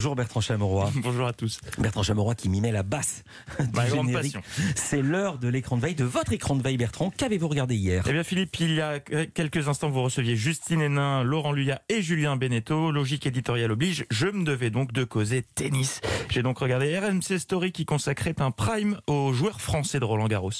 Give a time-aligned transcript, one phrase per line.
[0.00, 0.90] Bonjour Bertrand Chameroy.
[1.02, 1.60] Bonjour à tous.
[1.76, 3.22] Bertrand Chameroy qui mimait la basse
[3.58, 4.32] du Ma grande générique.
[4.32, 4.42] passion.
[4.74, 7.12] C'est l'heure de l'écran de veille, de votre écran de veille Bertrand.
[7.14, 8.02] Qu'avez-vous regardé hier?
[8.08, 12.00] Eh bien Philippe, il y a quelques instants, vous receviez Justine Hénin, Laurent Luyat et
[12.00, 12.90] Julien Beneteau.
[12.92, 16.00] Logique éditoriale oblige, je me devais donc de causer tennis.
[16.30, 20.50] J'ai donc regardé RMC Story qui consacrait un prime aux joueurs français de Roland Garros.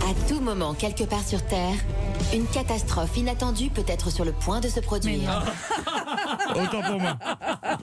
[0.00, 1.76] À tout moment, quelque part sur Terre,
[2.34, 5.44] une catastrophe inattendue peut être sur le point de se produire.
[6.62, 7.18] Autant pour moi.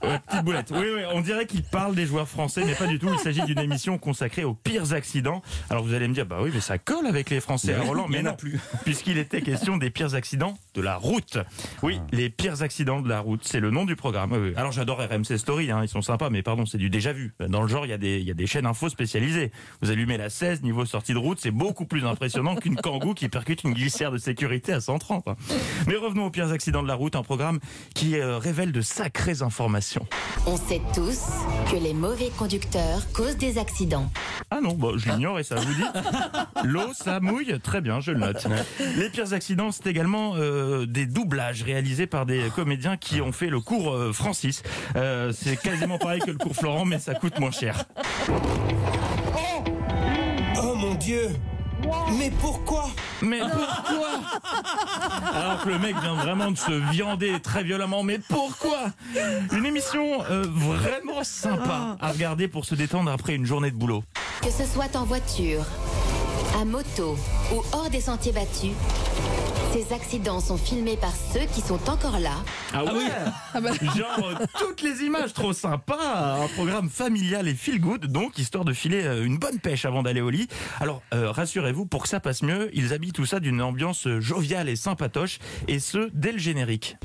[0.04, 0.72] Ouais, petite boulette.
[0.72, 3.10] Oui, oui, on dirait qu'il parle des joueurs français, mais pas du tout.
[3.12, 5.42] Il s'agit d'une émission consacrée aux pires accidents.
[5.70, 8.08] Alors vous allez me dire, bah oui, mais ça colle avec les Français à Roland,
[8.10, 8.60] mais non, plus.
[8.84, 11.38] puisqu'il était question des pires accidents de la route.
[11.84, 14.32] Oui, les pires accidents de la route, c'est le nom du programme.
[14.34, 14.54] Oui, oui.
[14.56, 17.34] Alors j'adore RMC Story, hein, ils sont sympas, mais pardon, c'est du déjà vu.
[17.40, 19.52] Dans le genre, il y, a des- il y a des chaînes infos spécialisées.
[19.82, 23.30] Vous allumez la 16, niveau sortie de route, c'est beaucoup plus impressionnant qu'une kangou qui
[23.30, 25.28] percute une glissière de sécurité à 130.
[25.28, 25.36] hein.
[25.88, 27.60] Mais revenons aux pires accidents de la route, un programme
[27.94, 30.06] qui euh, révèle de sacrées informations.
[30.46, 31.22] On sait tous
[31.72, 34.10] que les mauvais conducteurs causent des accidents.
[34.52, 35.84] Ah non, bah, je l'ignore et ça vous dit
[36.64, 38.48] L'eau, ça mouille Très bien, je le note.
[38.98, 43.50] Les pires accidents, c'est également euh, des doublages réalisés par des comédiens qui ont fait
[43.50, 44.64] le cours euh, Francis.
[44.96, 47.86] Euh, c'est quasiment pareil que le cours Florent, mais ça coûte moins cher.
[50.58, 51.30] Oh mon dieu
[52.18, 52.90] Mais pourquoi
[53.22, 54.10] Mais pourquoi
[55.34, 58.88] Alors que le mec vient vraiment de se viander très violemment, mais pourquoi
[59.52, 64.04] Une émission euh, vraiment sympa à regarder pour se détendre après une journée de boulot.
[64.42, 65.66] Que ce soit en voiture,
[66.56, 67.18] à moto
[67.54, 68.72] ou hors des sentiers battus,
[69.74, 72.36] ces accidents sont filmés par ceux qui sont encore là.
[72.74, 73.04] Ah oui
[73.98, 75.98] Genre euh, toutes les images, trop sympa
[76.44, 80.02] Un programme familial et feel good, donc histoire de filer euh, une bonne pêche avant
[80.02, 80.48] d'aller au lit.
[80.80, 84.22] Alors euh, rassurez-vous, pour que ça passe mieux, ils habillent tout ça d'une ambiance euh,
[84.22, 86.96] joviale et sympatoche, et ce, dès le générique.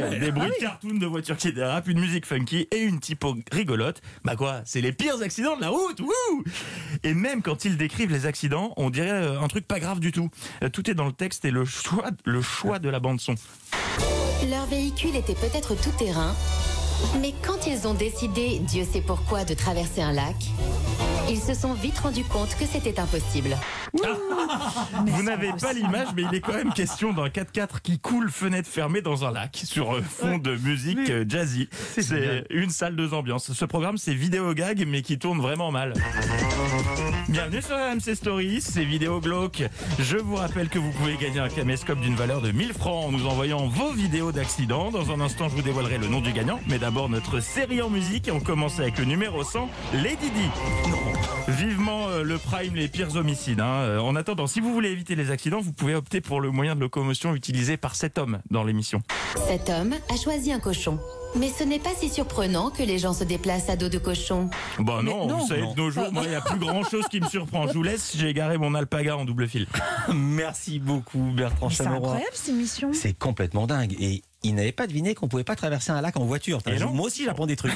[0.00, 3.36] Ouais, des bruits de cartoon de voitures qui dérapent, une musique funky et une typo
[3.50, 4.00] rigolote.
[4.24, 6.44] Bah quoi, c'est les pires accidents de la route, wouh
[7.02, 10.12] Et même quand ils décrivent les accidents, on dirait euh, un truc pas grave du
[10.12, 10.30] tout.
[10.62, 13.34] Euh, Tout est dans le texte et le choix, le choix de la bande son.
[14.50, 16.34] Leur véhicule était peut-être tout terrain,
[17.20, 20.36] mais quand ils ont décidé, Dieu sait pourquoi, de traverser un lac,
[21.28, 23.56] ils se sont vite rendus compte que c'était impossible.
[25.06, 28.68] Vous n'avez pas l'image, mais il est quand même question d'un 4x4 qui coule fenêtre
[28.68, 31.68] fermée dans un lac sur euh, fond de musique euh, jazzy.
[31.72, 33.52] C'est une salle de ambiance.
[33.52, 35.92] Ce programme, c'est vidéo gag, mais qui tourne vraiment mal.
[37.28, 39.62] Bienvenue sur RMC Story, c'est vidéo glauque.
[39.98, 43.12] Je vous rappelle que vous pouvez gagner un caméscope d'une valeur de 1000 francs en
[43.12, 44.90] nous envoyant vos vidéos d'accidents.
[44.90, 46.60] Dans un instant, je vous dévoilerai le nom du gagnant.
[46.68, 48.28] Mais d'abord, notre série en musique.
[48.28, 51.11] Et on commence avec le numéro 100, Lady Di.
[51.48, 53.60] Vivement euh, le prime, les pires homicides.
[53.60, 53.82] hein.
[53.82, 56.74] Euh, en attendant, si vous voulez éviter les accidents, vous pouvez opter pour le moyen
[56.74, 59.02] de locomotion utilisé par cet homme dans l'émission.
[59.48, 60.98] Cet homme a choisi un cochon.
[61.34, 64.50] Mais ce n'est pas si surprenant que les gens se déplacent à dos de cochon.
[64.78, 65.72] Bah non, non, vous savez, non.
[65.72, 67.66] de nos jours, moi, il n'y a plus grand chose qui me surprend.
[67.68, 69.66] Je vous laisse, j'ai garé mon alpaga en double fil.
[70.12, 72.08] Merci beaucoup Bertrand Mais C'est Chameroy.
[72.08, 72.90] incroyable cette émission.
[72.92, 73.96] C'est complètement dingue.
[73.98, 76.58] Et il n'avait pas deviné qu'on pouvait pas traverser un lac en voiture.
[76.66, 76.90] Et non.
[76.92, 77.72] Moi aussi j'apprends des trucs.